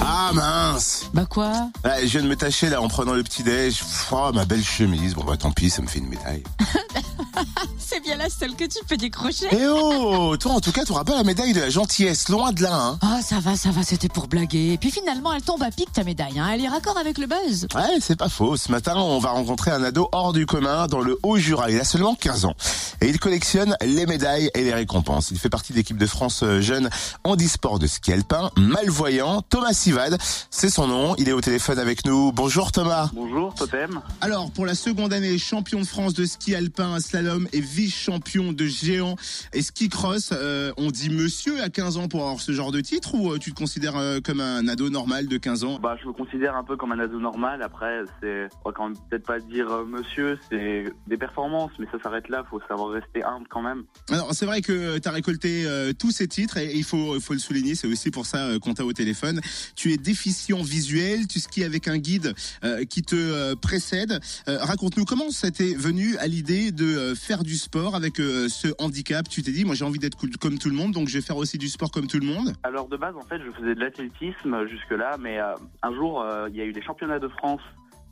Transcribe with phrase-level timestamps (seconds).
[0.00, 3.42] Ah mince Bah quoi Ah, Je viens de me tâcher là en prenant le petit
[3.42, 3.82] déj.
[4.12, 5.14] Oh, ma belle chemise.
[5.14, 6.42] Bon bah tant pis, ça me fait une médaille.
[7.78, 9.46] C'est bien la seule que tu peux décrocher.
[9.50, 12.62] Eh oh Toi en tout cas, t'auras pas la médaille de la gentillesse, loin de
[12.62, 14.72] là, hein Oh, ça va, ça va, c'était pour blaguer.
[14.72, 16.38] Et puis finalement, elle tombe à pic ta médaille.
[16.38, 16.48] Hein.
[16.52, 17.66] Elle est raccord avec le buzz.
[17.74, 18.56] Ouais, c'est pas faux.
[18.56, 21.70] Ce matin, on va rencontrer un ado hors du commun dans le Haut-Jura.
[21.70, 22.54] Il a seulement 15 ans.
[23.00, 25.30] Et il collectionne les médailles et les récompenses.
[25.30, 26.90] Il fait partie de l'équipe de France euh, jeune
[27.24, 29.42] handisport de ski alpin, malvoyant.
[29.42, 30.18] Thomas Sivad,
[30.50, 31.14] c'est son nom.
[31.16, 32.30] Il est au téléphone avec nous.
[32.30, 33.08] Bonjour Thomas.
[33.14, 34.02] Bonjour, Totem.
[34.20, 38.66] Alors, pour la seconde année, champion de France de ski alpin, slalom et vice-champion de
[38.66, 39.16] géant
[39.54, 42.82] et ski cross, euh, on dit monsieur à 15 ans pour avoir ce genre de
[42.82, 45.78] titre ou euh, tu te considères euh, comme un ado normal de 15 ans?
[45.80, 47.62] Bah, je me considère un peu comme un ado normal.
[47.62, 51.86] Après, c'est, on va quand même peut-être pas dire euh, monsieur, c'est des performances, mais
[51.90, 52.44] ça s'arrête là.
[52.50, 53.84] Faut savoir rester humble quand même.
[54.10, 57.32] Alors, c'est vrai que tu as récolté euh, tous ces titres et il faut, faut
[57.32, 59.40] le souligner, c'est aussi pour ça euh, qu'on t'a au téléphone.
[59.78, 62.34] Tu es déficient visuel, tu skis avec un guide
[62.64, 64.18] euh, qui te euh, précède.
[64.48, 69.28] Euh, Raconte-nous comment ça t'est venu à l'idée de faire du sport avec ce handicap?
[69.28, 71.24] Tu t'es dit, moi j'ai envie d'être cool comme tout le monde, donc je vais
[71.24, 72.54] faire aussi du sport comme tout le monde.
[72.64, 76.56] Alors de base, en fait, je faisais de l'athlétisme jusque là, mais un jour, il
[76.56, 77.62] y a eu les championnats de France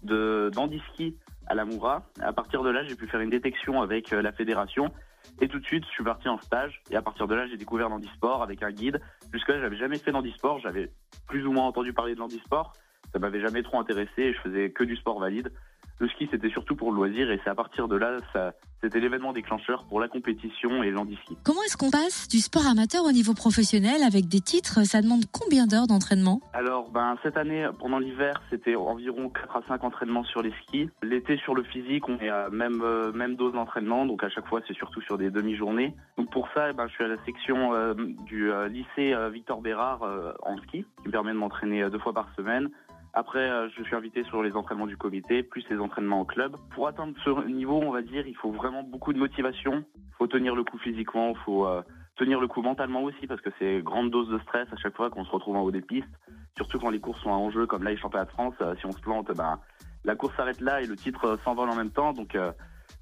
[0.05, 1.17] de d'handiski
[1.48, 2.06] à la Moura.
[2.20, 4.92] À partir de là, j'ai pu faire une détection avec la fédération.
[5.41, 6.82] Et tout de suite, je suis parti en stage.
[6.91, 9.00] Et à partir de là, j'ai découvert l'handisport avec un guide.
[9.32, 10.58] Jusque-là, j'avais jamais fait d'handisport.
[10.60, 10.91] J'avais
[11.27, 12.72] plus ou moins entendu parler de l'handisport.
[13.12, 15.52] Ça m'avait jamais trop intéressé et je faisais que du sport valide.
[15.98, 18.52] Le ski, c'était surtout pour le loisir et c'est à partir de là, ça,
[18.83, 21.36] c'était l'événement déclencheur pour la compétition et l'handiski.
[21.42, 24.84] Comment est-ce qu'on passe du sport amateur au niveau professionnel avec des titres?
[24.84, 26.41] Ça demande combien d'heures d'entraînement?
[26.53, 30.91] Alors, ben, cette année, pendant l'hiver, c'était environ 4 à 5 entraînements sur les skis.
[31.03, 34.05] L'été, sur le physique, on est à même, euh, même dose d'entraînement.
[34.05, 35.94] Donc, à chaque fois, c'est surtout sur des demi-journées.
[36.19, 37.94] Donc, pour ça, eh ben, je suis à la section euh,
[38.27, 40.03] du euh, lycée Victor Bérard
[40.43, 42.69] en ski, qui me permet de m'entraîner deux fois par semaine.
[43.19, 46.54] Après, euh, je suis invité sur les entraînements du comité, plus les entraînements au club.
[46.75, 49.84] Pour atteindre ce niveau, on va dire, il faut vraiment beaucoup de motivation.
[49.97, 51.81] Il faut tenir le coup physiquement, il faut euh,
[52.16, 55.09] tenir le coup mentalement aussi, parce que c'est grande dose de stress à chaque fois
[55.09, 56.12] qu'on se retrouve en haut des pistes.
[56.59, 58.84] Surtout quand les courses sont en jeu, comme là les championnats de France, euh, si
[58.84, 59.60] on se plante, ben,
[60.05, 62.12] la course s'arrête là et le titre s'envole en même temps.
[62.12, 62.37] Donc,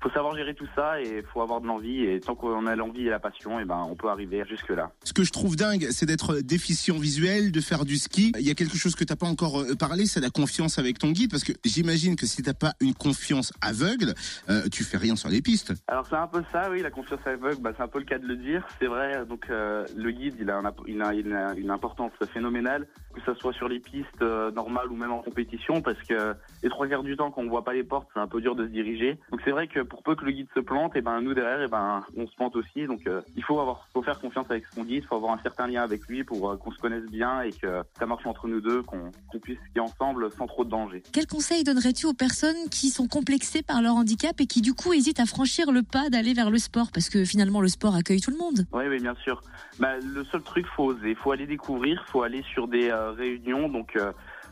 [0.05, 2.05] faut savoir gérer tout ça et faut avoir de l'envie.
[2.05, 4.93] Et tant qu'on a l'envie et la passion, et ben, on peut arriver jusque là.
[5.03, 8.33] Ce que je trouve dingue, c'est d'être déficient visuel, de faire du ski.
[8.39, 10.99] Il y a quelque chose que t'as pas encore euh, parlé, c'est la confiance avec
[10.99, 14.15] ton guide, parce que j'imagine que si t'as pas une confiance aveugle,
[14.51, 15.73] euh, tu fais rien sur les pistes.
[15.89, 18.19] Alors c'est un peu ça, oui, la confiance aveugle, bah, c'est un peu le cas
[18.19, 18.67] de le dire.
[18.79, 21.71] C'est vrai, donc euh, le guide, il a, un app- il, a, il a une
[21.71, 26.03] importance phénoménale, que ça soit sur les pistes euh, normales ou même en compétition, parce
[26.03, 28.41] que les trois quarts du temps, quand on voit pas les portes, c'est un peu
[28.43, 29.19] dur de se diriger.
[29.31, 31.63] Donc c'est vrai que pour peu que le guide se plante, et ben nous derrière,
[31.63, 32.87] et ben on se plante aussi.
[32.87, 35.67] Donc euh, il faut avoir, faut faire confiance avec son guide, faut avoir un certain
[35.67, 38.61] lien avec lui pour euh, qu'on se connaisse bien et que ça marche entre nous
[38.61, 39.11] deux, qu'on
[39.43, 41.03] puisse skier ensemble sans trop de danger.
[41.13, 44.93] Quel conseil donnerais-tu aux personnes qui sont complexées par leur handicap et qui du coup
[44.93, 46.91] hésitent à franchir le pas d'aller vers le sport?
[46.93, 48.67] Parce que finalement, le sport accueille tout le monde.
[48.73, 49.43] Oui, oui, bien sûr.
[49.79, 51.15] Bah, le seul truc, faut oser.
[51.15, 53.69] faut aller découvrir, faut aller sur des euh, réunions.
[53.69, 53.97] Donc,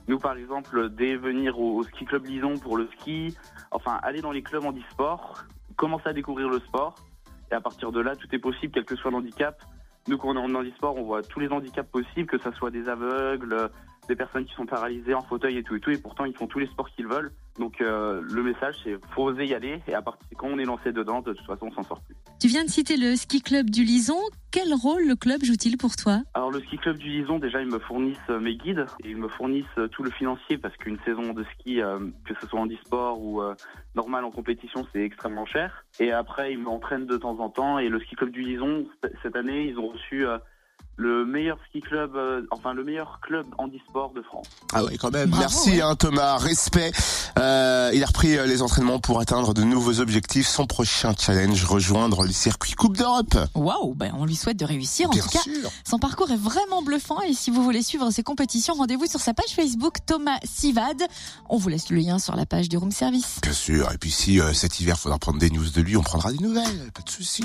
[0.09, 3.37] nous, par exemple, dès venir au, ski club Lison pour le ski,
[3.71, 5.45] enfin, aller dans les clubs handisport,
[5.77, 6.97] commencer à découvrir le sport.
[7.51, 9.63] Et à partir de là, tout est possible, quel que soit l'handicap.
[10.09, 12.71] Nous, quand on est en handisport, on voit tous les handicaps possibles, que ce soit
[12.71, 13.71] des aveugles,
[14.09, 15.91] des personnes qui sont paralysées en fauteuil et tout et tout.
[15.91, 17.33] Et pourtant, ils font tous les sports qu'ils veulent.
[17.59, 19.81] Donc, euh, le message, c'est faut oser y aller.
[19.87, 22.17] Et à partir quand on est lancé dedans, de toute façon, on s'en sort plus.
[22.41, 24.19] Tu viens de citer le ski club du Lison.
[24.51, 26.23] Quel rôle le club joue-t-il pour toi?
[26.35, 29.17] Alors le ski club du Lison, déjà ils me fournissent euh, mes guides et ils
[29.17, 32.61] me fournissent euh, tout le financier parce qu'une saison de ski, euh, que ce soit
[32.61, 33.55] en e-sport ou euh,
[33.95, 35.87] normal en compétition, c'est extrêmement cher.
[36.01, 38.87] Et après ils m'entraînent de temps en temps et le ski club du Lison,
[39.23, 40.37] cette année ils ont reçu euh,
[40.97, 44.47] le meilleur ski club, euh, enfin le meilleur club handisport de France.
[44.73, 45.31] Ah ouais, quand même.
[45.31, 45.81] Bravo, Merci ouais.
[45.81, 46.93] hein, Thomas, respect.
[47.39, 50.47] Euh, il a repris euh, les entraînements pour atteindre de nouveaux objectifs.
[50.47, 53.37] Son prochain challenge, rejoindre le circuit Coupe d'Europe.
[53.55, 55.09] Waouh, ben on lui souhaite de réussir.
[55.09, 55.71] En Bien tout cas, sûr.
[55.89, 59.33] son parcours est vraiment bluffant et si vous voulez suivre ses compétitions, rendez-vous sur sa
[59.35, 61.03] page Facebook Thomas Sivad.
[61.49, 63.39] On vous laisse le lien sur la page du Room Service.
[63.43, 63.91] Bien sûr.
[63.93, 66.39] Et puis si euh, cet hiver faudra prendre des news de lui, on prendra des
[66.39, 66.91] nouvelles.
[66.95, 67.45] Pas de souci.